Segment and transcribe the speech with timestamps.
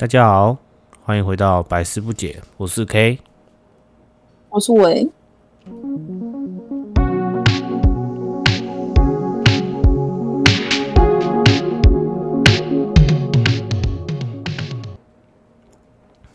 [0.00, 0.56] 大家好，
[1.04, 3.18] 欢迎回到百思不解，我是 K。
[4.48, 5.06] 我是维，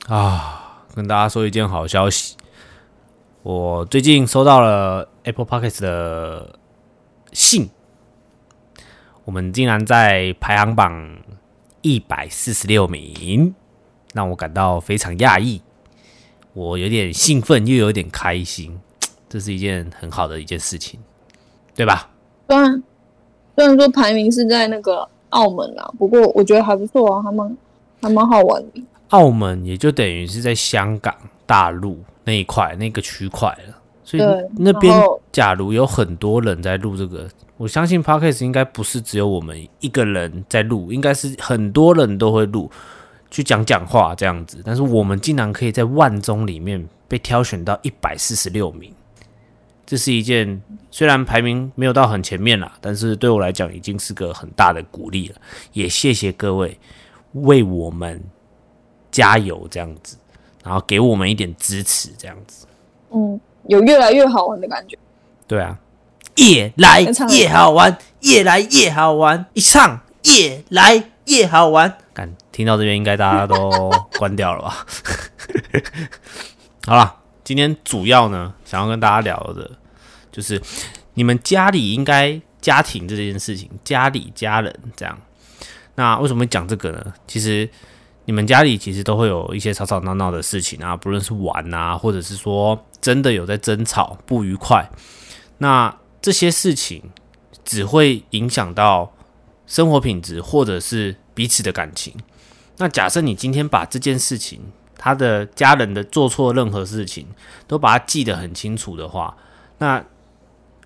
[0.07, 2.37] 啊，跟大家说一件好消息，
[3.41, 6.59] 我最近收到了 Apple Podcast 的
[7.31, 7.71] 信，
[9.23, 11.17] 我们竟然在排行榜
[11.85, 13.53] 一百四十六名，
[14.11, 15.61] 让我感到非常讶异，
[16.53, 18.75] 我有点兴奋，又有点开心，
[19.29, 20.99] 这是一件很好的一件事情，
[21.75, 22.09] 对吧？
[22.49, 22.83] 虽然
[23.55, 27.57] 虽然说排名是在那个澳门啊，不过我觉得还不错啊，还蛮
[28.01, 28.83] 还蛮好玩的。
[29.09, 31.15] 澳门也就等于是在香港、
[31.45, 34.23] 大陆那一块那个区块了，所以
[34.57, 34.91] 那边
[35.31, 42.69] 假如有很多人在录这个，我相信 podcast 应该不是只有我们一个人在录，应该是很多人都会录，
[43.31, 44.61] 去讲讲话这样子。
[44.65, 48.93] 但是我们竟然可以在万中里面被挑选到一百四十六名，
[49.85, 55.35] 这是一件虽然排名没有到很前面啦，但是对我来讲已经是个很大的鼓励了。
[55.71, 56.77] 也谢谢各位
[57.33, 58.21] 为我们
[59.11, 60.17] 加油这样子，
[60.61, 62.67] 然后给我们一点支持这样子。
[63.11, 64.97] 嗯，有越来越好玩的感觉。
[65.47, 65.79] 对啊，
[66.37, 71.97] 越来越好玩，越来越好玩，一唱越来越好玩。
[72.13, 74.85] 看，听到这边应该大家都 关掉了吧？
[76.87, 79.71] 好了，今天主要呢，想要跟大家聊的，
[80.31, 80.61] 就是
[81.13, 85.17] 你们家里应该家庭这件事情，家里家人这样。
[85.95, 87.13] 那为什么讲这个呢？
[87.25, 87.69] 其实
[88.25, 94.89] 你们家里其实都会有一些吵吵闹闹的事情啊，不论是玩啊，或者是说真的有在争吵、不愉快。
[95.57, 95.95] 那
[96.25, 97.11] 这些事情
[97.63, 99.13] 只会影响到
[99.67, 102.15] 生活品质，或者是彼此的感情。
[102.77, 104.59] 那假设你今天把这件事情，
[104.97, 107.27] 他的家人的做错任何事情，
[107.67, 109.37] 都把它记得很清楚的话，
[109.77, 110.03] 那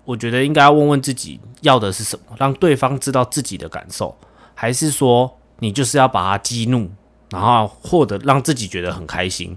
[0.04, 4.14] 我觉得应该要问问自己要的是什么，让对方知道自己的感受，
[4.54, 6.90] 还是说你就是要把他激怒，
[7.30, 9.56] 然后获得让自己觉得很开心？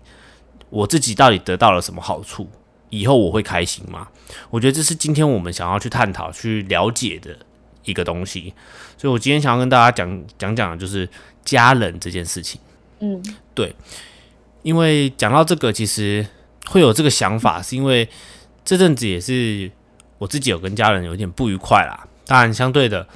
[0.69, 2.47] 我自己到底得到了什么好处？
[2.93, 4.07] 以后我会开心吗？
[4.51, 7.35] 我觉得这是今天我们想要去探讨、去了解的
[7.85, 8.53] 一个东西。
[8.97, 11.09] 所以我今天想要跟大家讲讲讲的就是
[11.43, 12.61] 家人这件事情。
[12.99, 13.21] 嗯，
[13.55, 13.75] 对
[14.61, 16.25] 因为讲到这个，其实
[16.67, 18.07] 会有这个想法，是因为
[18.63, 19.71] 这阵子也是
[20.19, 22.07] 我自己有跟家人有点不愉快啦。
[22.27, 23.07] 当然，相对的，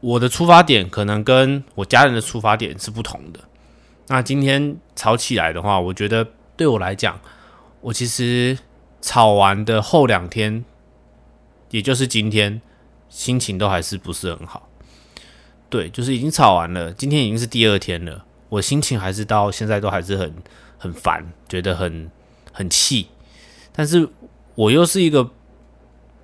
[0.00, 3.40] 我的出发点可能跟我家人的出发点是不同的。
[4.08, 6.26] 那今天吵起来的话，我觉得
[6.56, 7.20] 对我来讲，
[7.82, 8.58] 我其实
[9.00, 10.64] 吵完的后两天，
[11.70, 12.60] 也就是今天，
[13.08, 14.68] 心情都还是不是很好。
[15.68, 20.34] 对，就是已经吵完了，今天已经是第二天了，我心情还是到现在都还是很
[20.76, 22.10] 很烦，觉得很
[22.52, 23.08] 很气。
[23.72, 24.08] 但是
[24.56, 25.30] 我又是一个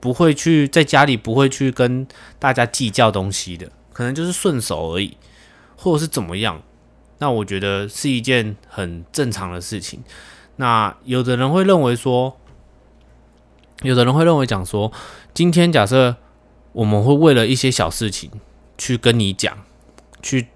[0.00, 2.06] 不会去在家里不会去跟
[2.38, 5.16] 大家计较东西的，可能就是顺手而已，
[5.76, 6.62] 或者是怎么样。
[7.18, 10.02] 那我觉得是一件很正常的事情。
[10.56, 12.36] 那有的人会认为说，
[13.82, 14.90] 有的人会认为讲说，
[15.34, 16.16] 今天假设
[16.72, 18.30] 我们会为了一些小事情
[18.78, 19.58] 去跟你讲，
[20.22, 20.48] 去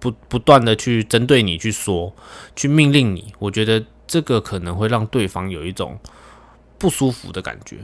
[0.00, 2.14] 不不断的去针对你去说，
[2.56, 5.98] 去命令你，我觉得这个可能会让对方有一种
[6.78, 7.78] 不舒服的感觉。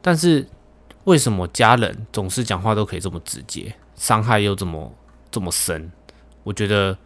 [0.00, 0.48] 但是
[1.04, 4.92] 为什么家人总是讲话都可以这么直接，伤害又这么
[5.30, 5.90] 这么深？
[6.42, 6.96] 我觉得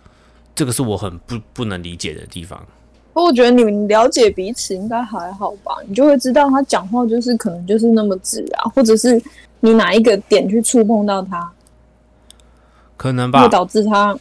[0.54, 2.66] 这个是我很不不能理解的地方。
[3.12, 9.22] 不过我觉得你们了解彼此应该还好吧，你就会知道他讲话就是可能就是那么直啊，或者是
[9.60, 11.52] 你哪一个点去触碰到他，
[12.96, 14.18] 可能吧会，导致他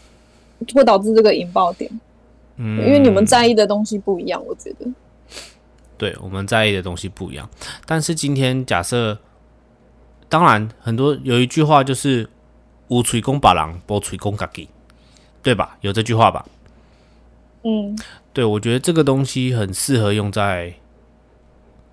[0.74, 1.90] 会导致这个引爆点，
[2.58, 4.86] 嗯，因为你们在意的东西不一样，我觉得。
[5.98, 7.48] 对我们在意的东西不一样。
[7.86, 9.18] 但是今天假设，
[10.28, 12.28] 当然很多有一句话就是
[12.90, 14.68] “无吹公把狼，不吹公家己”，
[15.44, 15.78] 对吧？
[15.82, 16.44] 有这句话吧？
[17.64, 17.96] 嗯，
[18.34, 20.74] 对，我觉得这个东西很适合用在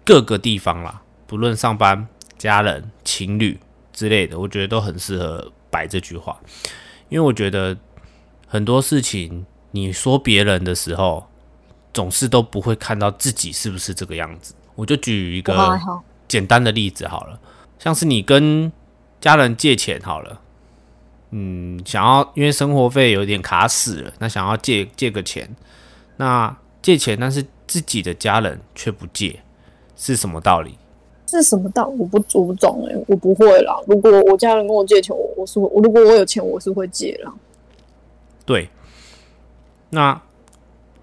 [0.04, 2.06] 各个地方啦，不论上班、
[2.36, 3.58] 家人、情侣
[3.92, 6.38] 之类的，我觉得都很适合摆这句话。
[7.08, 7.76] 因为我觉得
[8.46, 11.28] 很多事情，你说别人的时候，
[11.92, 14.54] 总是都不会看到自己是不是这个样子。
[14.74, 15.78] 我就举一个。
[16.28, 17.40] 简单的例子好了，
[17.78, 18.70] 像是你跟
[19.18, 20.42] 家人借钱好了，
[21.30, 25.56] 嗯，想要因为生活费有点卡死了，那想要借借个钱，
[26.18, 29.40] 那借钱，但是自己的家人却不借，
[29.96, 30.76] 是什么道理？
[31.26, 31.86] 是什么道？
[31.86, 33.78] 我不我不懂哎、我不会啦。
[33.86, 37.30] 如果我家人跟我借钱，我我是会我如果我有钱，我是会借啦。
[38.46, 38.68] 对，
[39.90, 40.14] 那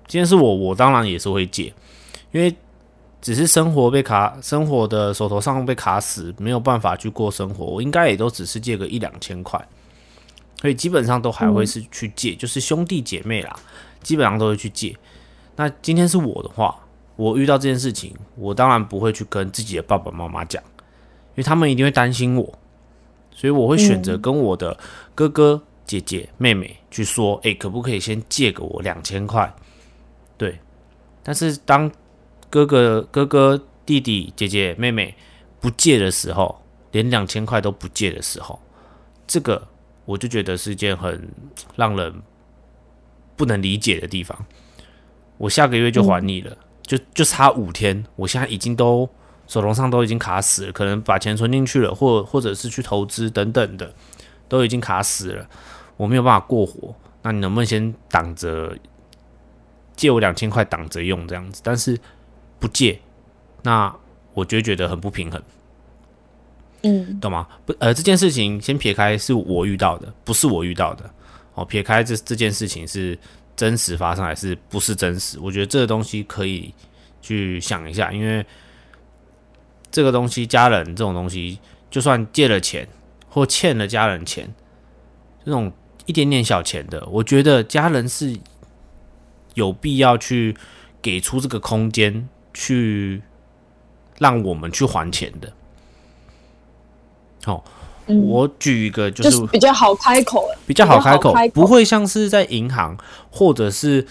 [0.08, 1.72] 今天是我，我当然也是会借，
[2.32, 2.56] 因为
[3.22, 9.64] 只是生活被卡，生活的手头上被卡死，没有办法去过生活，我应该也都只是借个一两千块，
[10.60, 13.56] 所以基本上都还会是去借，就是兄弟姐妹啦，
[14.06, 14.96] 基本上都会去借。
[15.56, 16.78] 那今天是我的话，
[17.16, 22.54] 我遇到这件事情，我当然不会去跟自己的爸爸妈妈讲，因为他们一定会担心我，
[23.32, 24.78] 所以我会选择跟我的
[25.16, 29.52] 哥哥、姐姐、妹妹去说，诶，可不可以先借给我两千块？
[30.38, 30.60] 对，
[31.24, 31.92] 但是当
[32.50, 35.16] 哥哥、哥哥、弟弟、姐姐、妹妹
[35.60, 36.62] 不借的时候，
[36.92, 38.60] 连两千块都不借的时候，
[39.26, 39.66] 这个
[40.04, 41.28] 我就觉得是一件很
[41.76, 42.14] 让人
[43.36, 44.46] 不能理解的地方。
[45.38, 49.10] 我下个月就还你了，就就差五天，我现在已经都
[49.48, 53.94] 手头上都已经卡死了，可能把钱存进去了，或或者是去投资等等的，
[54.48, 55.48] 都已经卡死了，
[55.98, 56.96] 我没有办法过活。
[57.22, 58.78] 那你能不能先挡着
[59.96, 61.62] 借我两千块挡着用这样子？
[61.64, 62.00] 但是
[62.60, 63.00] 不借，
[63.64, 63.94] 那
[64.34, 65.42] 我就觉得很不平衡，
[66.84, 67.48] 嗯懂吗？
[67.66, 71.12] 不，呃，这件事情先撇开是我遇到的，不是我遇到的。
[71.56, 73.18] 哦，撇开这这件事情是。
[73.58, 75.40] 真实发生还是不是真实？
[75.40, 76.74] 我觉得这个东西可以
[77.22, 78.46] 去想一下，因为
[79.90, 81.58] 这个东西家人这种东西，
[81.90, 82.86] 就算借了钱
[83.30, 84.54] 或欠了家人钱，
[85.46, 85.72] 这种
[86.06, 88.38] 一点点小钱的，我觉得家人是
[89.54, 90.58] 有必要去
[91.02, 93.22] 给出这个空间，去
[94.20, 95.54] 让我们去还钱的。
[97.46, 97.64] 好。
[98.08, 102.96] 我举一个，就是比较好开口，比较好开口，不会像是在银行
[103.32, 104.06] 或者是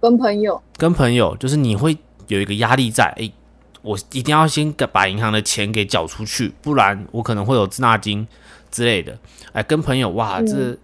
[0.00, 1.96] 跟朋友，跟朋友，就是你会
[2.26, 3.30] 有一个压力在，哎，
[3.82, 8.26] 我一定要先把银行的钱给缴出去，不然我可能会有滞纳金
[8.70, 9.16] 之类的。
[9.52, 10.76] 哎，跟朋友，哇，这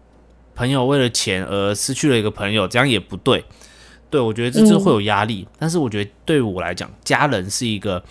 [0.55, 3.45] 朋友为了钱而失去了一个朋友，这样也不对。
[4.09, 8.03] 对我觉得这是会有压力，但是我觉得对我来讲，家人是一个。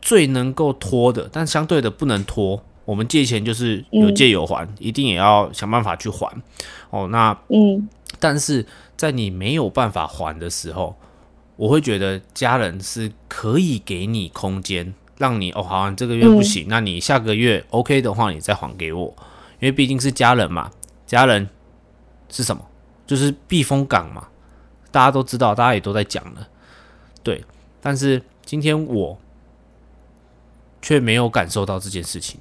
[0.00, 2.62] 最能够拖的，但相对的不能拖。
[2.84, 6.30] 我们借钱就是有借有还，一定也要想办法去还。
[6.88, 7.86] 哦，那嗯，
[8.18, 8.64] 但是
[8.96, 10.96] 在你没有办法还的时候，
[11.56, 19.14] 我会觉得家人是可以给你空间，让你哦，好像这个月不行，那你下个月 OK 的话，你再还给我，
[19.60, 20.70] 因为毕竟是家人嘛。
[21.06, 21.48] 家人。
[22.30, 22.62] 是什么？
[23.06, 24.28] 就是避风港嘛。
[24.90, 26.48] 大家都知道，大家也都在讲了。
[27.22, 27.44] 对，
[27.82, 29.18] 但是今天我。
[30.80, 32.40] 却没有感受到这件事情。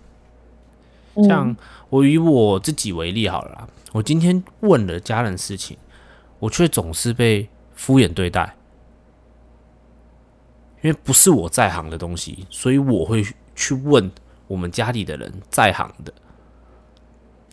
[1.27, 1.55] 像
[1.89, 5.75] 我以我自己为例好了，啦，我今天问了家人事情，
[6.37, 8.55] 我却总是被敷衍对待，
[10.83, 13.25] 因为不是我在行的东西，所以我会
[13.55, 14.11] 去问
[14.47, 16.13] 我们家里的人在行的，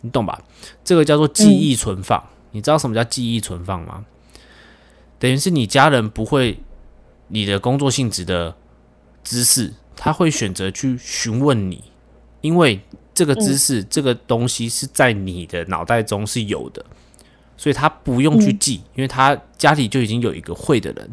[0.01, 0.39] 你懂吧？
[0.83, 2.23] 这个叫做记忆存放。
[2.51, 4.05] 你知道什么叫记忆存放吗？
[5.17, 6.59] 等于是你家人不会
[7.29, 8.55] 你的工作性质的
[9.23, 9.73] 知识。
[9.95, 11.83] 他会选择去询问你，
[12.41, 12.79] 因为
[13.13, 16.85] 这个知识、这个东西是在你的脑袋中是有的，
[17.55, 21.09] 所以他不用去记，因为他家里就已经有一个会的人，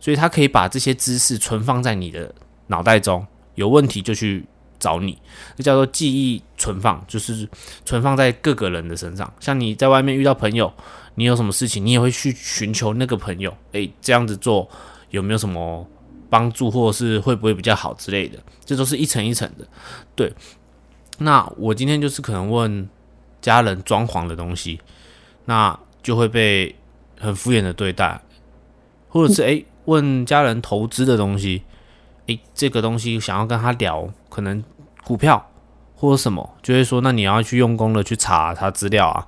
[0.00, 2.34] 所以他可以把这些知识存放在你的
[2.66, 3.24] 脑袋中，
[3.54, 4.44] 有问题就去
[4.78, 5.16] 找你，
[5.56, 7.48] 这叫做记忆存放，就是
[7.84, 9.32] 存放在各个人的身上。
[9.38, 10.72] 像你在外面遇到朋友，
[11.14, 14.68] 你有什么事情，你也会去寻求那个朋友，诶，这样子做
[15.10, 15.86] 有没有什么？
[16.30, 19.66] 帮助或者是会不会比较好之类的，这都是一层一层的。
[20.14, 20.32] 对，
[21.18, 22.88] 那我今天就是可能问
[23.42, 24.80] 家人装潢的东西，
[25.46, 26.76] 那就会被
[27.18, 28.22] 很敷衍的对待，
[29.08, 31.64] 或者是诶问家人投资的东西，
[32.26, 34.62] 诶这个东西想要跟他聊，可能
[35.02, 35.50] 股票
[35.96, 39.26] 或者什么，就会说那你要去用功的去查查资料啊，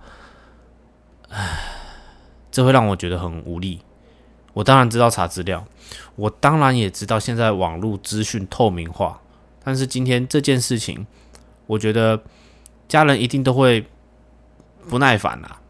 [1.31, 1.59] 唉，
[2.53, 3.81] 这会让我觉得很无力。
[4.53, 5.67] 我当然知道查资料。
[6.17, 9.21] 我当然也知道现在网络资讯透明化，
[9.65, 11.07] 但是今天这件事情，
[11.67, 12.23] 我觉得
[12.89, 13.87] 家人一定都会
[14.89, 15.61] 不耐烦啦。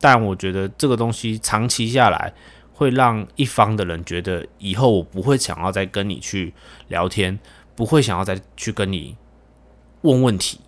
[0.00, 2.32] 但我觉得这个东西长期下来，
[2.72, 6.54] 会让一方的人觉得以后我不会想要再跟你去
[6.88, 7.38] 聊天，
[7.74, 9.16] 不会想要再去跟你
[10.02, 10.60] 问问题，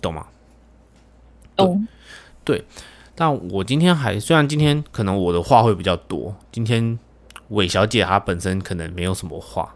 [0.00, 0.26] 懂吗？
[1.56, 1.86] 懂。
[2.44, 2.64] 对。
[3.16, 6.98] 但我今天还虽然今天可能我的话会比较多，今天。
[7.48, 9.74] 韦小姐她本身可能没有什么话，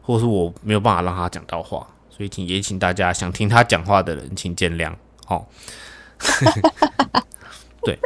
[0.00, 4.94] 或者是我没有办法让她讲到话，所以请也请大家想听她讲话的人请见谅。
[5.28, 5.46] 哦，
[7.84, 7.98] 对，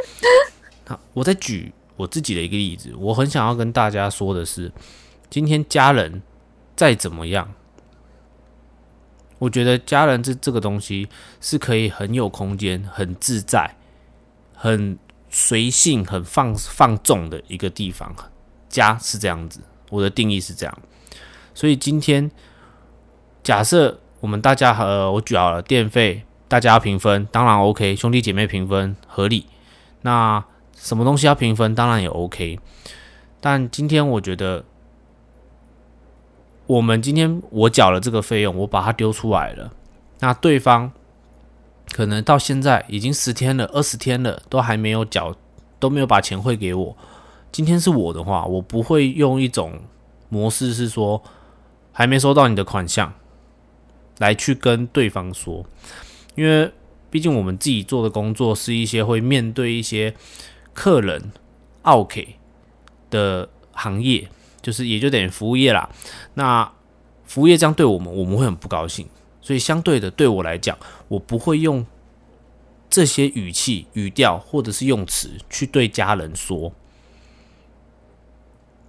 [0.85, 4.71] 好，我再举我自己的一个例子，我很想要跟大家说的是，
[5.29, 6.21] 今天家人
[6.75, 7.53] 再怎么样，
[9.39, 11.09] 我觉得家人这这个东西
[11.41, 13.75] 是可以很有空间、很自在、
[14.53, 14.97] 很
[15.29, 18.15] 随性、很放放纵的一个地方。
[18.69, 20.77] 家是这样子，我的定义是这样。
[21.53, 22.29] 所以今天
[23.43, 29.45] 假设我们大家和我举好了电费，大家要平分，当然 OK，兄弟姐妹平分合理。
[30.01, 30.43] 那
[30.75, 32.59] 什么东西要平分，当然也 OK。
[33.39, 34.63] 但今天我觉得，
[36.65, 39.71] 我们今天我缴了这个费用，我把它丢出来了，
[40.19, 40.91] 那对方
[41.91, 45.35] 可能到现在已经十天了、二十天了，都还没有缴，
[45.79, 46.97] 都没有把钱汇给我。
[47.57, 49.79] 今天是我的话，我不会用一种
[50.29, 51.19] 模式是说
[51.91, 53.11] 还没收到你的款项
[54.19, 55.65] 来去跟对方说，
[56.35, 56.71] 因为
[57.09, 60.13] 毕竟我们自己做的工作是一些会面对一些
[60.71, 61.31] 客人
[61.81, 62.35] OK
[63.09, 64.29] 的行业，
[64.61, 65.89] 就是也就等于服务业啦。
[66.35, 66.71] 那
[67.25, 69.07] 服务业这样对我们，我们会很不高兴，
[69.41, 71.83] 所以相对的对我来讲，我不会用
[72.87, 76.71] 这些语气、语调或者是用词去对家人说。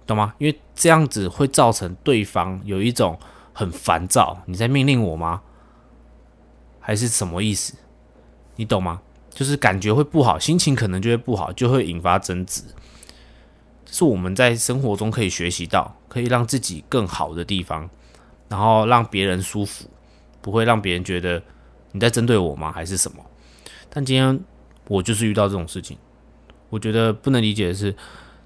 [0.09, 0.33] 懂吗？
[0.39, 3.19] 因为这样子会造成对方有一种
[3.53, 5.41] 很烦躁，你在命令我吗？
[6.79, 7.75] 还是什么意思？
[8.55, 9.01] 你懂吗？
[9.29, 12.63] 就是感觉会不好，心情可能就会不好，就会引发争执。
[13.85, 17.89] 是我们在生活中可以学习到，可以让自己更好的地方，
[18.47, 19.85] 然后让别人舒服，
[20.41, 21.41] 不会让别人觉得
[21.91, 22.71] 你在针对我吗？
[22.71, 23.23] 还是什么？
[23.89, 24.39] 但今天
[24.87, 25.97] 我就是遇到这种事情，
[26.69, 27.95] 我觉得不能理解的是。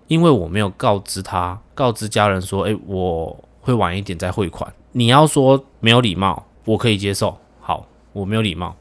[0.08, 4.72] 因为我没有告知他，告知家人说，诶，我会晚一点再汇款。
[4.92, 7.38] 你要说没有礼貌，我可以接受。
[7.60, 8.76] 好，我没有礼貌。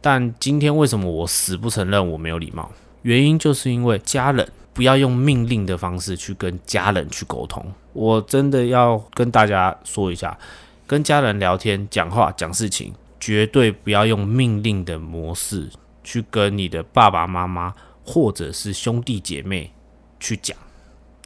[0.00, 2.70] 但今天为什么我死不承认我没有礼貌？
[3.02, 7.64] 原因就是因为家人不要用命令的方式去跟家人去沟通。
[7.92, 10.38] 我真的要跟大家说一下，
[10.86, 15.68] 跟家人聊天、讲话、讲事情，绝对不要用命令的模式
[16.02, 19.72] 去跟你的爸爸妈妈或者是兄弟姐妹。
[20.22, 20.56] 去讲，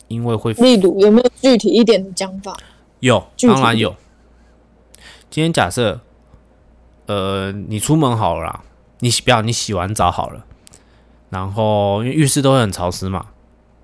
[0.09, 0.53] 因为会。
[0.55, 2.57] 例如有没有具体一点的讲法？
[3.01, 3.95] 有，当然有。
[5.29, 6.01] 今天假设，
[7.05, 8.65] 呃，你出门好了，
[9.01, 10.47] 你洗不要，你洗完澡好了，
[11.29, 13.27] 然后因为浴室都会很潮湿嘛，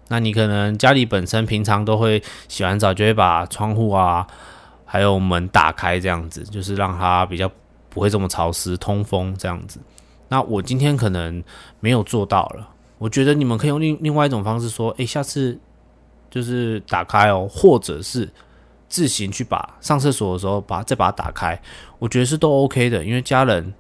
[0.09, 4.27] 那你可能家里本身平常都会洗完澡就会把窗户啊，
[4.87, 7.51] 还有门打开这样子，就是让它比较
[7.91, 9.79] 不会这么潮湿，通风这样子。
[10.29, 11.45] 那我今天可能
[11.81, 12.69] 没有做到了。
[13.03, 15.59] 我觉得你们可以用另另外一种方式说，诶，下次
[16.31, 18.31] 就是打开哦，或者是
[18.89, 21.61] 自行去把上厕所的时候把再把它打开，
[21.99, 23.75] 我觉得是都 OK 的，因为家人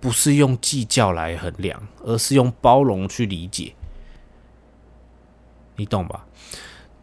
[0.00, 3.74] 不是用计较来衡量，而是用包容去理解，
[5.76, 6.24] 你懂吧？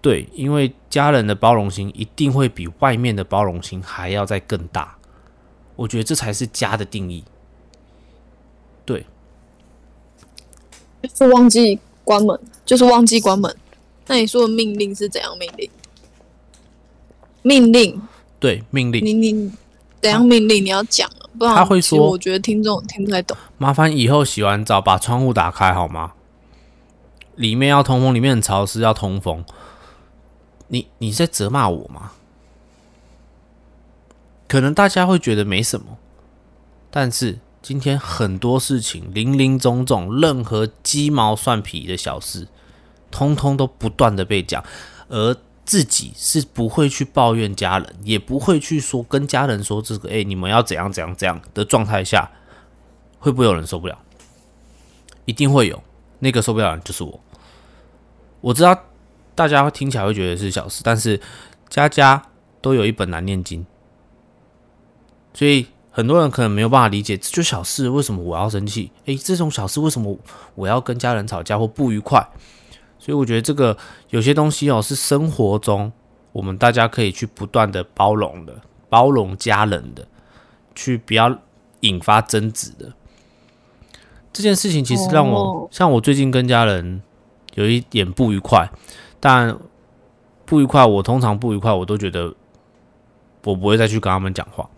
[0.01, 4.97] 对，因为家人的包容心一定会比外面的包容心还要再更大，
[5.75, 7.23] 我觉得这才是家的定义，
[8.83, 9.05] 对。
[11.13, 13.55] 是忘记关门，就是忘记关门。
[14.07, 15.69] 那你说的命令是怎样命令？
[17.43, 18.01] 命令
[18.39, 19.51] 对命令，你你
[20.01, 20.65] 怎样命令？
[20.65, 23.37] 你要讲，不然他会说，我觉得听众听不太懂。
[23.57, 26.13] 麻烦以后洗完澡把窗户打开好吗？
[27.35, 29.43] 里面要通风，里面很潮湿，要通风。
[30.67, 32.11] 你你在责骂我吗？
[34.47, 35.97] 可能大家会觉得没什么，
[36.89, 37.39] 但是。
[37.61, 42.47] 今天很多事情，零零总总，任何鸡毛蒜皮的小事，
[43.11, 44.63] 通通都不断的被讲，
[45.09, 52.31] 而自己是不会去抱怨家人，也不会去说跟家人说这个，哎，你们要怎样怎样怎样的状态下，
[53.19, 53.99] 会不会有人受不了？
[55.25, 55.83] 一定会有，
[56.17, 57.19] 那个受不了人就是我。
[58.41, 58.75] 我知道
[59.35, 61.21] 大家听起来会觉得是小事，但是
[61.69, 62.25] 家家
[62.59, 63.63] 都有一本难念经，
[65.35, 65.67] 所以。
[65.91, 68.89] 很多人可能没有办法理解，这就小事，为什么我要生气？
[69.05, 70.17] 诶，这种小事为什么
[70.55, 72.25] 我要跟家人吵架或不愉快？
[72.97, 73.77] 所以我觉得这个
[74.09, 75.91] 有些东西哦，是生活中
[76.31, 78.55] 我们大家可以去不断的包容的，
[78.87, 80.07] 包容家人的，
[80.73, 81.37] 去不要
[81.81, 82.93] 引发争执的。
[84.31, 87.01] 这件事情其实让我像我最近跟家人
[87.55, 88.69] 有一点不愉快，
[89.19, 89.57] 但
[90.45, 92.33] 不愉快，我通常不愉快，我都觉得
[93.43, 94.69] 我不会再去跟他们讲话。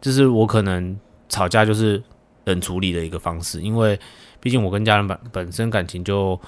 [0.00, 2.02] 就是我可能吵架就是
[2.44, 3.98] 冷处理的一个方式，因为
[4.40, 6.38] 毕竟我跟家人本本身感情就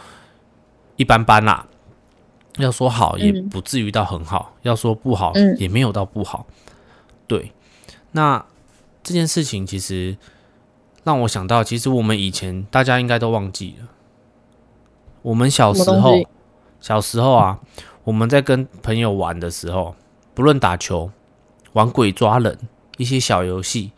[0.96, 1.66] 一般般啦。
[2.58, 6.46] 要说好也不至于到很好，要说不好也没有到不好。
[7.28, 7.52] 对，
[8.10, 8.44] 那
[9.04, 10.16] 这件事情其实
[11.04, 13.86] 让我想到，其实我们以前大家应该都忘记了，
[15.22, 16.20] 我们小时候
[16.80, 17.60] 小时候啊，
[18.02, 19.94] 我们在跟朋友玩的时候，
[20.34, 21.10] 不论打球、
[21.74, 22.58] 玩鬼抓人。
[23.00, 23.92] 一些小游戏，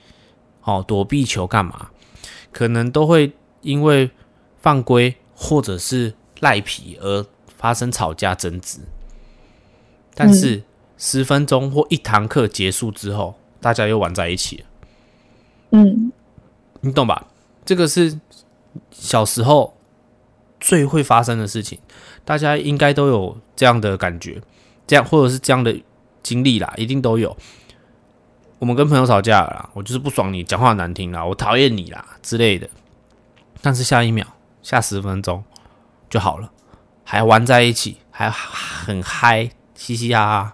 [0.62, 1.90] 哦，躲避球干嘛？
[2.52, 3.32] 可能都会
[3.62, 4.08] 因为
[4.60, 7.26] 犯规或者是赖皮而
[7.58, 8.78] 发生吵架争执，
[10.14, 10.62] 但是
[10.96, 14.64] 十分钟或一堂课结束之后，大家又玩在一起了。
[15.70, 16.12] 嗯，
[16.82, 17.26] 你懂吧？
[17.64, 18.20] 这个是
[18.92, 19.76] 小时候
[20.60, 21.80] 最会发生的事情，
[22.24, 24.40] 大家应该都有这样的感觉，
[24.86, 25.76] 这样或者是这样的
[26.22, 27.36] 经历啦，一定都有。
[28.62, 32.68] 我们跟朋友吵架了啦，我就是不爽你讲话难听啦，我讨厌你啦之类的，
[33.60, 34.24] 但是下一秒、
[34.62, 35.42] 下十分钟
[36.08, 36.48] 就好了，
[37.02, 40.52] 还玩在一起，还很嗨，嘻嘻哈哈，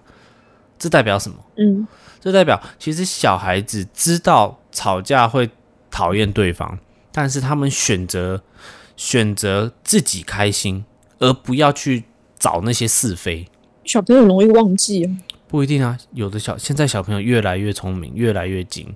[0.78, 1.36] 这代表什么？
[1.58, 1.86] 嗯，
[2.18, 5.50] 这代表其实小孩子知道吵架会
[5.90, 6.78] 讨厌对方，
[7.12, 8.42] 但是他们选择
[8.96, 10.86] 选择自己开心，
[11.18, 12.04] 而不要去
[12.38, 13.46] 找那些是非。
[13.84, 15.10] 小朋友容易忘记哦。
[15.48, 18.94] 不一定啊，有的小现在小朋友越来越聪明，越来越精，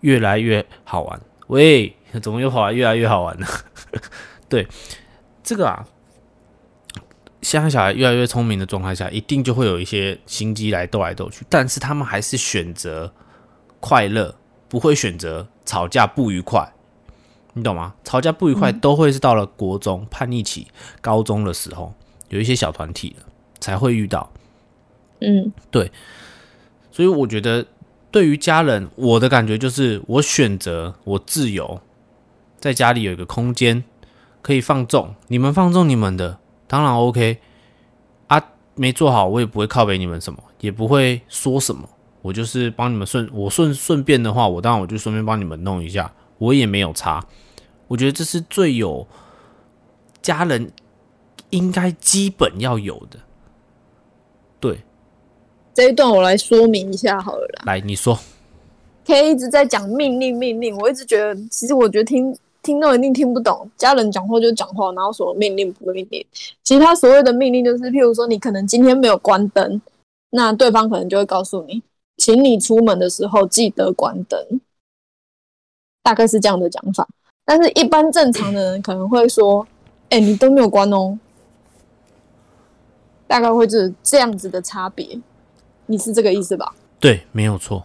[0.00, 1.20] 越来越好玩。
[1.48, 3.46] 喂， 怎么又跑来越来越好玩呢？
[4.48, 4.66] 对，
[5.42, 5.84] 这个啊，
[7.42, 13.12] 现在小孩越来越聪明的状态下，一定就会有一些心机来斗来斗去，但是他们还是选择
[13.80, 14.36] 快乐，
[14.68, 16.72] 不会选择吵架不愉快。
[17.54, 17.94] 你懂吗？
[18.04, 20.68] 吵架不愉快都会是到了国中叛逆期、
[21.00, 21.92] 高中的时候，
[22.28, 23.26] 有一些小团体了
[23.58, 24.30] 才会遇到。
[25.20, 25.90] 嗯，对，
[26.90, 27.66] 所以我觉得
[28.10, 31.80] 对于家人，我的感觉就是我选择我自由，
[32.58, 33.82] 在家里有一个空间
[34.40, 37.38] 可以放纵，你们放纵你们的，当然 OK
[38.28, 38.42] 啊，
[38.76, 41.88] 没做好我也不会靠北你们什么，也不会说什么，
[42.22, 47.26] 我就是帮你们顺，我顺顺便的话，我当然我就顺便帮你们弄一下，我也没有差，
[47.88, 49.06] 我觉得这是最有
[50.22, 50.72] 家人
[51.50, 53.18] 应该基本要有的，
[54.60, 54.78] 对。
[55.78, 57.62] 这一段我来说明一下好了啦。
[57.66, 58.18] 来，你说。
[59.04, 60.76] K 一直在讲命令，命令。
[60.76, 63.70] 我一直觉得，其实我觉得听听众一定听不懂。
[63.76, 66.26] 家人讲话就讲话，然后什么命令不命令？
[66.64, 69.80] 其实他所谓的命令就是，譬如说，你可能今天没有关灯，
[70.30, 71.80] 那对方可能就会告诉你，
[72.16, 74.60] 请你出门的时候记得关灯。
[76.02, 77.06] 大概是这样的讲法。
[77.44, 79.64] 但是，一般正常的人可能会说
[80.10, 81.16] ：“哎，你都没有关哦。”
[83.28, 85.16] 大概会是这样子的差别。
[85.88, 86.72] 你是这个意思吧？
[87.00, 87.84] 对，没有错，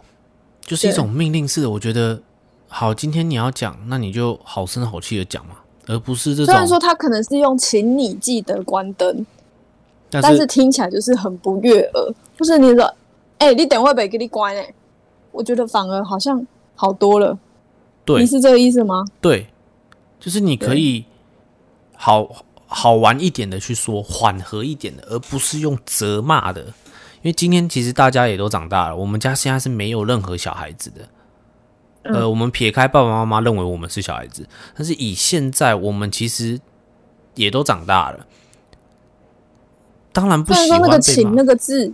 [0.60, 1.70] 就是一种命令式的。
[1.70, 2.20] 我觉得，
[2.68, 5.54] 好，今天你要讲，那你就好声好气的讲嘛，
[5.86, 6.46] 而不是这种。
[6.46, 9.24] 虽然说他可能是用“请你记得关灯”，
[10.10, 12.14] 但是听起来就是很不悦耳。
[12.36, 12.94] 不是你说，
[13.38, 14.74] 哎，你等会别给你关哎，
[15.32, 17.38] 我觉得反而好像好多了。
[18.04, 19.04] 对，你是这个意思吗？
[19.20, 19.46] 对，
[20.20, 21.04] 就是你可以
[21.96, 22.28] 好
[22.66, 26.66] 好玩一点的去说，缓和一点的，而不是用责骂的。
[27.24, 31.00] 因为今天其实大家也都长大了，我们家现在是没有任何小孩子的。
[32.02, 36.60] 呃，我们撇开爸爸妈妈认为我们是小孩子，但是以现在我们其实
[37.34, 38.26] 也都长大了。
[40.12, 41.90] 当然不喜欢那个“请”那个字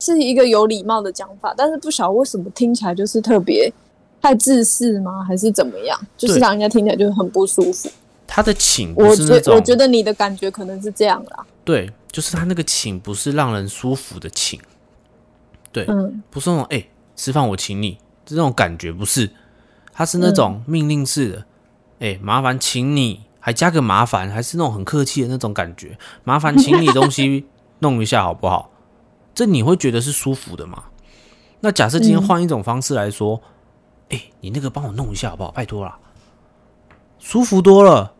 [0.00, 3.72] 是一个有礼貌的讲法，但是不晓得为什么听起来就是特别
[4.20, 5.22] 太自私吗？
[5.22, 5.96] 还是怎么样？
[6.18, 7.88] 就是让人家听起来就很不舒服。
[8.26, 11.46] 他的“请”我觉我觉得你的感觉可能是这样啦。
[11.64, 11.88] 对。
[12.16, 14.58] 就是他那个请不是让人舒服的请，
[15.70, 15.84] 对，
[16.30, 19.30] 不是那种哎吃饭我请你这种感觉不是，
[19.92, 21.44] 他是那种命令式的，
[21.98, 27.44] 哎麻烦请你还加个麻烦，还是那种很客气的那种感觉，麻烦请你东西
[27.80, 28.70] 弄一下好不好？
[29.34, 30.84] 这你会觉得是舒服的吗？
[31.60, 33.42] 那假设今天换一种方式来说，
[34.08, 35.50] 哎你那个帮我弄一下好不好？
[35.50, 35.98] 拜托了，
[37.18, 38.14] 舒服多了。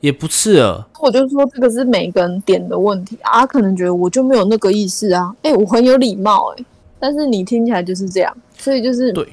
[0.00, 6.64] 也不是啊，我就说这个是每个人点的问题啊，可能觉得我就没有那个意思啊，哎，我很有礼貌哎，
[6.98, 9.26] 但是你听起来就是这样，所以就是对，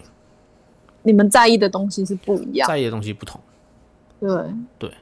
[1.04, 3.42] 你们在意的东西是不一样，在意的东西不同，
[4.22, 4.30] 对。
[4.80, 4.94] 对，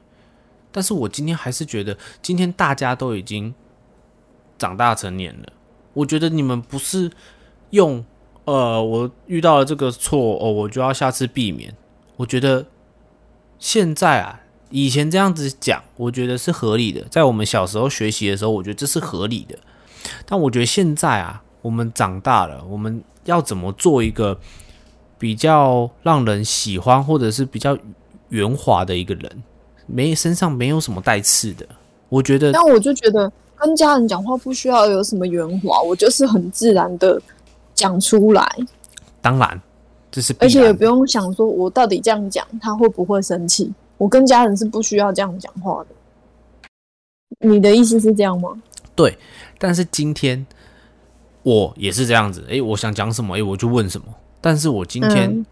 [0.72, 3.54] 但是我今天还是觉得，今天大家都已经
[4.58, 5.52] 长大成年了，
[5.92, 7.12] 我觉得你们不是
[7.70, 8.04] 用
[8.44, 11.72] 呃，我遇到了这个错哦，我就要下次避免，
[12.16, 12.66] 我觉得
[13.60, 14.39] 现在啊。
[14.70, 17.02] 以前这样子讲，我觉得是合理的。
[17.10, 19.58] 在我们小时候学习的时候，我觉得这是合理的。
[20.24, 24.38] 但我觉得现在啊，我们长大了，我们要怎么做一个
[25.18, 27.76] 比较让人喜欢，或者是比较
[28.28, 29.42] 圆滑的一个人，
[29.86, 31.66] 没身上没有什么带刺的。
[32.08, 37.20] 我觉得，但我就觉得跟家人讲话不需要有什么圆滑，我就是很自然的
[37.74, 38.48] 讲出来。
[39.20, 39.60] 当然，
[40.10, 43.72] 这是而且也不用想说我到底这样讲他会不会生气。
[44.00, 48.50] 我跟家人是不需要这样讲话的，你的意思是这样吗？
[48.96, 49.18] 对，
[49.58, 50.46] 但是今天
[51.42, 54.06] 我也是这样子，诶，我想讲什么，诶，我就问什么。
[54.40, 55.44] 但是我今天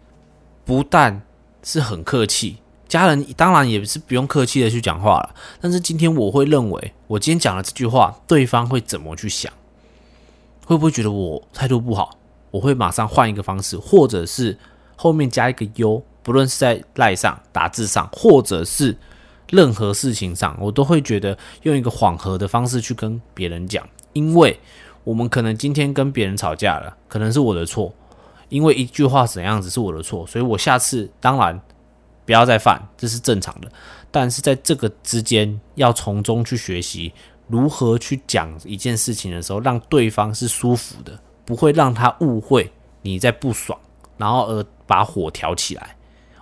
[0.65, 1.21] 不但
[1.61, 2.57] 是很客气，
[2.87, 5.35] 家人当然也是不用客气的去讲话了。
[5.61, 9.53] 但是今天我会认为，我今天讲了这句话，对方会怎么去想？
[10.65, 12.17] 会不会觉得我态度不好？
[12.49, 14.57] 我会马上换一个方式，或者是
[14.95, 18.95] 后面加一个优，不论是在赖上打字上，或者是
[19.49, 24.59] 任何事情上，我都会觉得用一个缓和的方式去跟别人讲，因为
[25.03, 27.91] 我们可能今天跟别人吵架了，可能是我的错，
[28.49, 31.59] 因为一句话怎样子是我的错，所以我下次当然
[32.27, 33.67] 不要再犯，这是正常的。
[34.11, 37.11] 但是在这个之间，要从中去学习
[37.47, 41.19] 如何去讲一件事情的时候，让对方是舒服的。
[41.43, 43.79] 不会让他误会你在不爽，
[44.17, 45.95] 然后而把火挑起来。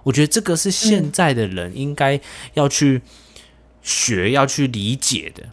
[0.08, 2.20] 我觉得这个是现在的人应该
[2.54, 3.02] 要去
[3.82, 5.44] 学、要去理解的。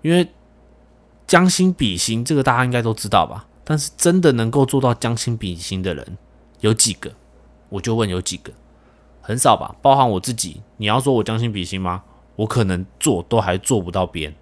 [0.00, 0.28] 因为
[1.28, 3.46] 将心比心，这个大家应该都知道吧？
[3.62, 6.18] 但是真的能够做到将心比心的人
[6.58, 7.12] 有几个？
[7.68, 8.52] 我就问有几个？
[9.20, 9.76] 很少吧？
[9.80, 12.02] 包含我自己，你要说我将心比心吗？
[12.34, 14.34] 我可能做都还做不到边。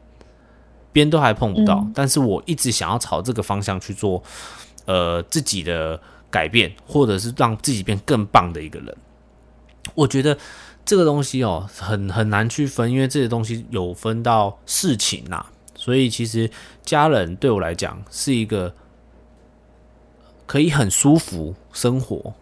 [0.92, 4.22] 边都还碰不到，但是我一直想要朝这个方向去做，
[4.86, 8.96] 呃，自己的改变，或者是让自己变更棒的一个人。
[9.94, 10.36] 我觉得
[10.84, 16.50] 这个东西哦，很很难去分，因为这些东西有分到事情呐，所以其实
[16.84, 18.74] 家人对我来讲是一个
[20.46, 22.34] 可以很舒服生活、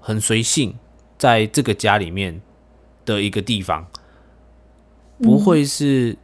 [0.00, 0.74] 很随性
[1.18, 2.40] 在这个家里面
[3.04, 3.86] 的一个地方，
[5.18, 6.16] 不会是。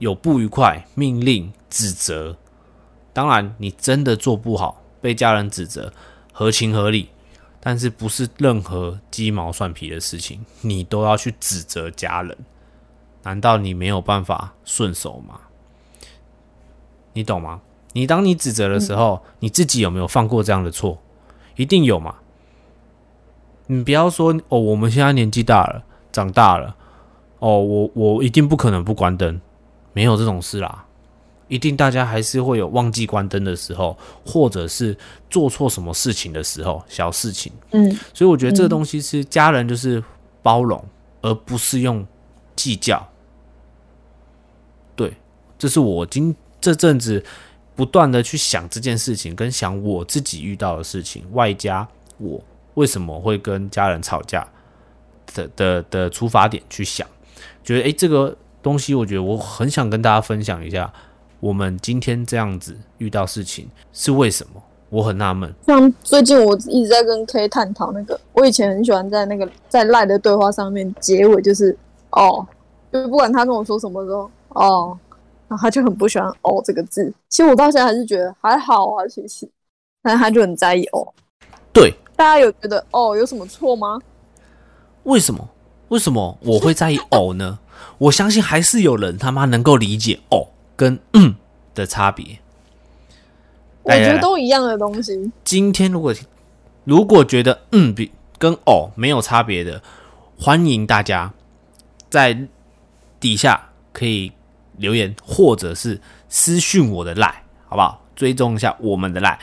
[0.00, 2.36] 有不愉快、命令、指责，
[3.12, 5.92] 当然你真的做不好，被家人指责，
[6.32, 7.08] 合情合理。
[7.60, 12.36] 但是不是任何鸡毛蒜皮的事情，你都要去指责家人？
[13.24, 15.40] 难道你没有办法顺手吗？
[17.12, 17.60] 你懂吗？
[17.92, 20.98] 你当你指责的时候，你自己有没有犯过这样的错？
[21.56, 22.16] 一定有嘛？
[23.66, 26.76] 你不要说哦，我们现在年纪大了，长大了，
[27.40, 29.40] 哦，我我一定不可能不关灯。
[29.92, 30.86] 没有这种事啦，
[31.48, 34.96] 一定大家还是会有忘记关灯的时候，或者是
[35.28, 37.52] 做错什么事情的时候，小事情。
[37.72, 40.02] 嗯，所以我觉得这个东西是家人就是
[40.42, 40.82] 包容，
[41.22, 42.06] 而不是用
[42.54, 43.06] 计较。
[44.94, 45.12] 对，
[45.58, 47.24] 这是我今这阵子
[47.74, 52.40] 不断的去想这件事情，跟想我自己遇到的事情，外加我
[52.74, 54.46] 为什么会跟家人吵架
[55.34, 57.06] 的的的出发点去想，
[57.64, 58.36] 觉得诶，这个。
[58.60, 60.92] 东西，我觉得我很想跟大家分享一下，
[61.40, 64.62] 我们今天这样子遇到事情是为什么？
[64.90, 65.54] 我很纳闷。
[65.66, 71.76] 像最近我一直在跟 K 探讨那个，我以前很喜欢在那个在赖的对话上面结尾就是
[72.12, 72.46] 哦，
[72.90, 74.98] 就是不管他跟我说什么时候哦，
[75.46, 77.12] 然后他就很不喜欢哦这个字。
[77.28, 79.46] 其实我到现在还是觉得还好啊，其实，
[80.02, 81.06] 但是他就很在意哦。
[81.72, 84.00] 对，大家有觉得哦有什么错吗？
[85.04, 85.48] 为什么？
[85.88, 87.58] 为什么我会在意哦呢？
[87.98, 91.34] 我相信还是有人他妈能够理解“哦”跟“嗯”
[91.74, 92.38] 的差别。
[93.82, 95.32] 我觉得都一样的东西。
[95.42, 96.14] 今天如果
[96.84, 99.82] 如果觉得 “嗯”比跟 “哦”没有差别的，
[100.38, 101.34] 欢迎大家
[102.08, 102.46] 在
[103.18, 104.32] 底下可以
[104.76, 108.04] 留言，或者是私讯我的赖，好不好？
[108.14, 109.36] 追踪一下我们的赖。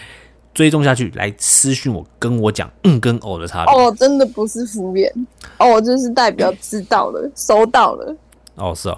[0.53, 3.73] 追踪下去，来私讯我，跟我讲“嗯”跟“哦”的差别。
[3.75, 5.11] 哦，真的不是敷衍，
[5.57, 8.15] 哦，就是代表知道了，收到了。
[8.55, 8.97] 哦，是哦，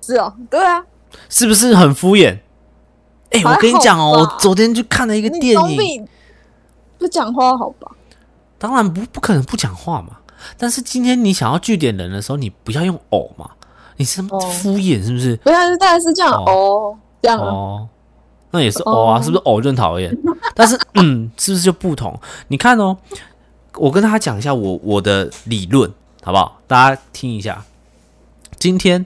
[0.00, 0.86] 是哦，对啊，
[1.28, 2.38] 是不是很敷衍？
[3.30, 6.08] 哎，我跟你讲哦，我昨天去看了一个电影，
[6.98, 7.90] 不讲话好吧？
[8.58, 10.18] 当然不，不可能不讲话嘛。
[10.56, 13.50] 但是今天你想要据点人的时候，你不要用“偶”嘛，
[13.96, 15.36] 你是敷衍是不是？
[15.36, 17.88] 不是，大概是这样哦，这样哦。
[18.52, 20.16] 那也是偶啊，是不是偶就很讨厌？
[20.54, 22.18] 但是嗯，是不是就不同？
[22.48, 22.96] 你看哦，
[23.74, 25.92] 我跟大家讲一下我我的理论
[26.22, 26.60] 好不好？
[26.66, 27.64] 大家听一下。
[28.58, 29.04] 今天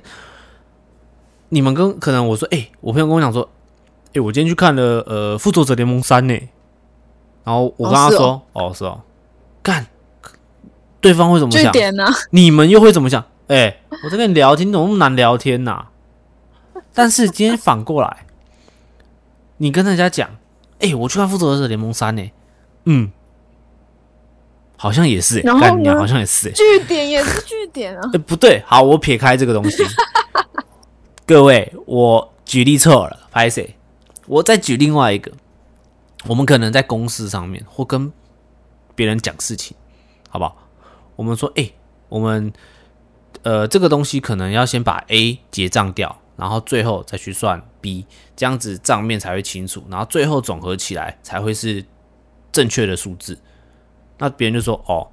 [1.51, 3.49] 你们跟可能我说，哎，我朋友跟我讲说，
[4.15, 6.49] 哎，我今天去看了呃《复仇者联盟三》呢。
[7.45, 9.03] 然后我跟他说，哦，是哦，
[9.63, 9.87] 干，
[11.01, 11.73] 对方会怎么想？
[12.31, 13.25] 你们又会怎么想？
[13.49, 15.87] 哎，我在跟你聊天，怎么那么难聊天呐？
[16.95, 18.27] 但是今天反过来。
[19.57, 20.31] 你跟人家讲，
[20.79, 22.31] 哎，我去看《复仇者联盟三》呢，
[22.85, 23.11] 嗯，
[24.77, 29.83] 好像也是，哎，干娘好像也是，哎，据点也是据点啊，哎，不对，好，我撇开这个东西，
[31.31, 33.77] 各位，我举例错了，拍谁？
[34.27, 35.31] 我再举另外一个，
[36.27, 38.13] 我们可能在公司上面或跟
[38.97, 39.77] 别人讲事情，
[40.29, 40.57] 好不好？
[41.15, 41.71] 我们说，哎，
[42.09, 42.53] 我们
[43.45, 46.19] 呃，这个东西可能要先把 A 结账掉。
[46.35, 51.85] 然后最后再去算 B，这样子账面才会清楚，然后最后总合起来才会是
[52.51, 53.39] 正确的数字。
[54.19, 55.07] 那别人就说：“哦，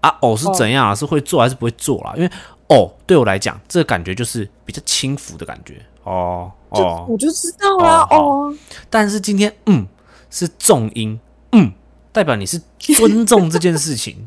[0.00, 0.94] 啊，哦是怎样啊？
[0.94, 2.14] 是会做还是不会做啦？
[2.16, 2.30] 因为
[2.68, 5.84] 哦对我来讲，这个感觉就是比较轻浮的感觉。
[6.04, 8.54] 哦哦，我就知道啦，哦哦，
[8.90, 9.86] 但是今天嗯
[10.30, 11.18] 是重音，
[11.52, 11.72] 嗯
[12.12, 14.26] 代表你是尊重这件事情，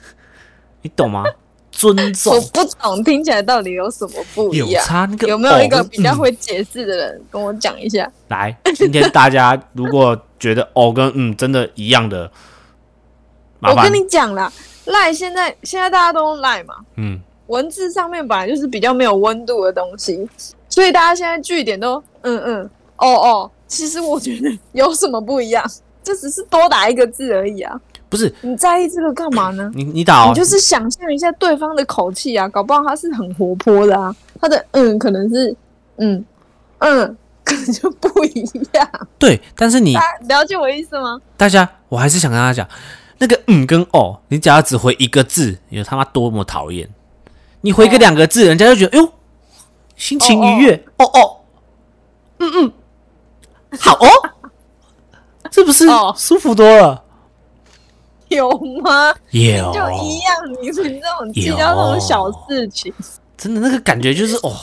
[0.82, 1.24] 你懂吗？
[1.70, 4.82] 尊重我不懂听起来到底有什么不一有样。
[4.82, 8.10] 差，那个有没有一个比较会解释的人跟我讲一下？
[8.28, 12.30] 来，今天大家如果觉得哦跟嗯真的一样的，
[13.60, 14.50] 我跟你讲啦，
[14.86, 20.28] 赖现在现在大家都用赖嘛，嗯文字上面本来就是比较没有温度的东西，
[20.68, 23.50] 所以大家现在句点都嗯嗯哦哦。
[23.68, 25.64] 其实我觉得有什么不一样？
[26.02, 27.80] 这只是多打一个字而已啊！
[28.08, 29.68] 不是你在意这个干嘛呢？
[29.74, 35.54] 你你打哦你就是想象一下对方的口气啊，搞不好他是很活泼的啊，他的嗯可能是
[35.96, 36.24] 嗯
[36.78, 38.42] 嗯， 可能就不一
[38.74, 38.88] 样。
[39.18, 39.96] 对，但是你
[40.28, 41.20] 了解我意思吗？
[41.36, 42.68] 大家，我还是想跟大家讲，
[43.18, 46.88] 那个嗯跟哦，你只要只回一个字，有他妈多么讨厌！
[47.66, 49.12] 你回个哦两个字，人家就觉得哎呦，
[49.96, 51.36] 心情愉悦，哦哦，
[52.38, 52.72] 嗯嗯，
[53.80, 54.06] 好哦，
[55.50, 57.02] 是不是哦舒服多了？
[58.28, 58.48] 有
[58.84, 59.12] 吗？
[59.32, 62.94] 有，就一样，你们这种计较这种小事情，
[63.36, 64.54] 真的那个感觉就是哦，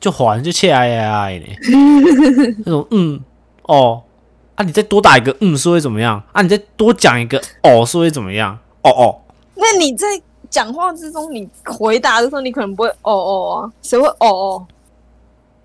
[0.00, 1.46] 就还就切哎哎呢，
[2.64, 3.20] 那种嗯
[3.64, 4.02] 哦
[4.54, 6.22] 啊，你再多打一个嗯是会怎么样？
[6.32, 8.58] 啊，你再多讲一个哦是会怎么样？
[8.80, 9.20] 哦哦。
[9.58, 10.06] 那你在
[10.50, 14.66] 讲话之中，你回答的时候，你可能不会哦哦啊，谁会哦哦？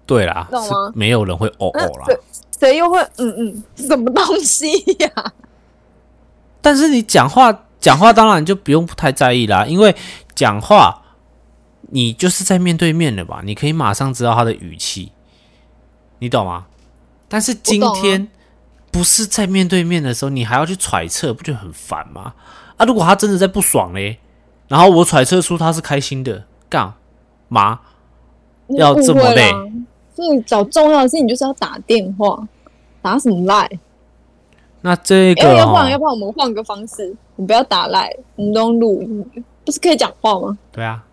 [0.05, 2.05] 对啦，是懂吗没有人会哦哦啦。
[2.05, 2.19] 谁
[2.59, 3.63] 谁又会嗯嗯？
[3.75, 5.33] 什么东西呀、
[6.61, 9.95] 但是你讲话讲话当然就不用太在意啦，因为
[10.35, 11.01] 讲话
[11.89, 15.11] 你就是在面对面的吧，你可以马上知道他的语气，
[16.19, 16.67] 你懂吗？
[17.27, 18.27] 但是今天
[18.91, 22.33] 不是在面对面的时候，你还要去揣测，不觉得很烦吗？
[22.77, 24.19] 啊，如果他真的在不爽嘞，
[24.71, 26.93] 然后我揣测出他是开心的，干
[27.49, 27.81] 嘛？
[28.69, 29.51] 要这么累？
[30.15, 32.47] 所以找重要的事情就是要打电话，
[33.01, 33.69] 打什么赖？
[34.79, 40.57] 那这哎、个、要不然要哦，不然我们换个方式，你不要打赖，我们都用录音，不是可以讲话吗？
[40.71, 41.03] 对啊，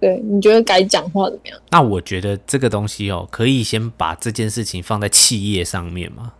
[0.00, 1.58] 对，你觉得改讲话怎么样？
[1.70, 6.32] 那我觉得这个东西哦，可以先把这件事情放在企业上面嘛。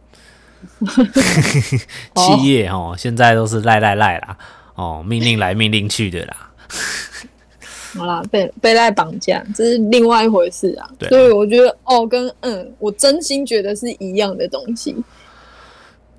[2.16, 4.38] 企业哦，现在都是赖赖赖啦，
[4.74, 6.50] 哦，命令来命令去的啦。
[7.96, 10.90] 好啦，被被赖绑架，这是另外一回事啊。
[11.08, 14.94] 所以我觉得哦跟嗯，我真心觉得是一样的东西。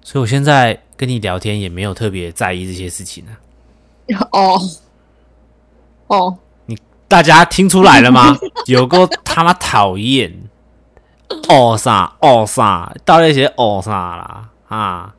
[0.02, 3.36] 所以我现在跟你聊天也没有特别在意这些事情啊。
[4.32, 4.58] 哦
[6.08, 6.38] 哦，
[6.68, 8.38] 你大家听出来了吗？
[8.68, 10.32] 有够他妈讨厌！
[11.50, 15.16] 哦啥哦啥，到底写哦啥啦啊？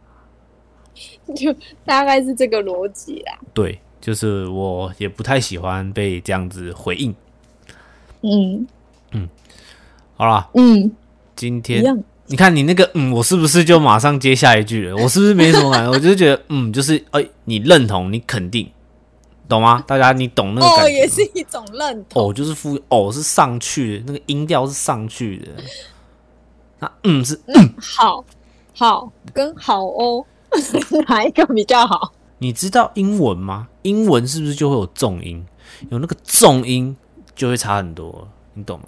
[1.35, 3.39] 就大概是这个逻辑啦。
[3.53, 7.15] 对，就是我也不太喜欢被这样子回应。
[8.23, 8.67] 嗯
[9.13, 9.29] 嗯
[10.17, 10.93] 好啦，嗯，
[11.35, 12.05] 今天。
[12.29, 14.97] 你看你那个嗯，我是不是就马上接下一句了？
[14.97, 15.91] 我是不是没什么感觉？
[15.93, 18.69] 我就是觉得嗯，就是哎、你认同，你肯定，
[19.49, 19.85] 懂吗？
[19.87, 20.83] 大家你懂那个感觉？
[20.83, 22.31] 哦，也是一种认同。
[22.31, 25.47] 哦，就是副哦是上去的，那个音调是上去的。
[26.81, 28.25] 那嗯是嗯好
[28.75, 30.25] 好跟好哦，
[31.09, 32.13] 哪一个比较好？
[32.39, 33.69] 你知道英文吗？
[33.83, 35.45] 英文是不是就会有重音？
[35.91, 36.97] 有那个重音
[37.35, 38.87] 就会差很多，你懂吗？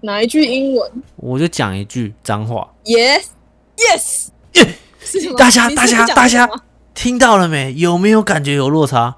[0.00, 3.26] 哪一句英文我就讲一句脏话，？Yes
[3.76, 4.28] yes，
[5.00, 6.48] 是吗大家大家大家
[6.92, 7.72] 听到了没？
[7.74, 9.16] 有没有感觉有落差？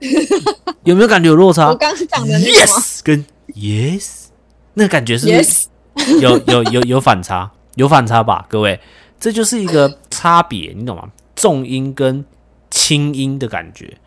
[0.84, 4.26] 有没有感觉有落差我刚刚讲的？Yes 跟 Yes，
[4.74, 5.64] 那个感觉是？Yes，
[6.20, 8.78] 有有有有反差，有反差吧，各位，
[9.18, 11.10] 这就是一个差别，你懂吗？
[11.34, 12.24] 重音跟
[12.70, 13.98] 轻音的感觉，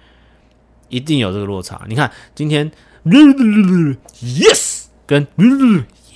[0.90, 1.82] 一定有这个落差。
[1.88, 2.72] 你看今天
[3.06, 5.28] yes 跟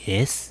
[0.05, 0.47] yes，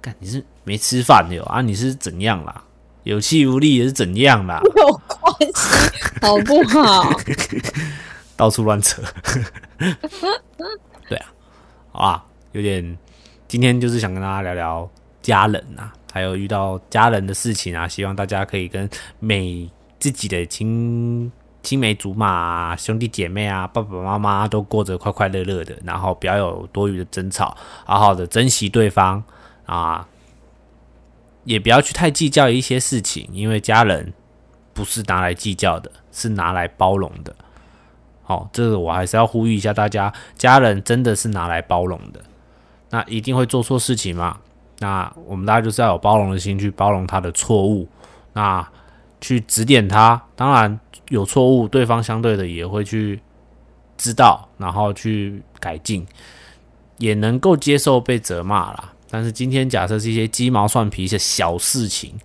[0.00, 1.60] 干你是没吃饭的哟啊？
[1.62, 2.64] 你是怎样啦？
[3.04, 4.60] 有气无力也是怎样啦？
[4.62, 7.10] 有关系好不好？
[8.36, 9.02] 到处乱扯。
[11.08, 11.32] 对啊，
[11.92, 12.98] 好啊，有点，
[13.48, 14.90] 今天就是想跟大家聊聊
[15.22, 21.30] 家人啊，还有遇到家人的事情啊，希望大家可以跟每自己的亲
[21.62, 29.22] 青梅竹马、啊、兄弟姐妹啊、爸爸妈妈都过着快快乐乐的，然后不要有多余的争吵，好好的珍惜对方
[29.66, 30.08] 啊，
[31.44, 34.12] 也不要去太计较一些事情，因为家人
[34.72, 37.36] 不是拿来计较的，是拿来包容的。
[38.22, 42.20] 好、这个我还是要呼吁一下大家，家人真的是拿来包容的，
[42.88, 44.38] 那一定会做错事情嘛？
[44.82, 47.86] 那我们大家就是要有包容的心去包容他的错误。
[48.32, 48.66] 那
[49.20, 50.20] 去指点他。
[50.34, 53.20] 当然有错误，对方相对的也会去
[53.98, 56.06] 知道，然后去改进，
[56.96, 58.92] 也能够接受被责骂啦。
[59.10, 62.18] 但是今天假设是一些鸡毛蒜皮的小事情，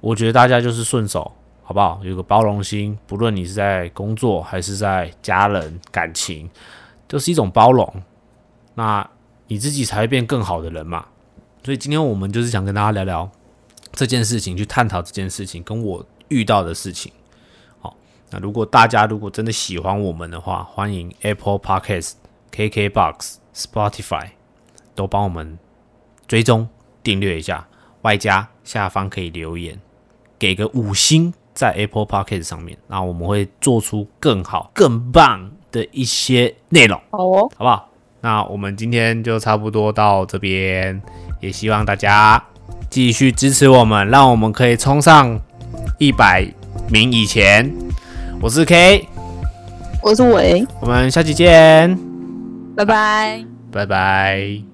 [0.00, 2.00] 我觉得大家就是顺手，好不好？
[2.02, 6.50] 有个包容心，不论你是在工作还是在家人感情，
[7.06, 8.02] 都是一种包容。
[8.74, 9.08] 那
[9.46, 11.06] 你自己才会变更好的人嘛。
[11.68, 13.30] 所以今天我们就是想跟大家聊聊
[13.92, 17.12] 这件事情，去探讨这件事情跟我遇到的事情。
[17.78, 17.94] 好，
[18.30, 22.12] 那如果大家如果真的喜欢我们的话，欢迎 Apple Podcast、
[22.52, 24.28] KKBox、Spotify
[24.94, 25.58] 都帮我们
[26.26, 26.66] 追踪
[27.02, 27.68] 订阅一下，
[28.00, 29.78] 外加下方可以留言，
[30.38, 37.90] 给个五星在 Apple Podcast 上面，那我们会做出更好、更棒的一些内容，好哦，好不好？
[38.20, 41.00] 那我们今天就差不多到这边，
[41.40, 42.42] 也希望大家
[42.90, 45.38] 继续支持我们，让我们可以冲上
[45.98, 46.46] 一百
[46.90, 47.72] 名以前。
[48.40, 49.08] 我是 K，
[50.02, 51.98] 我是伟，我们下期见，
[52.76, 53.44] 拜拜。
[53.70, 54.67] 拜拜。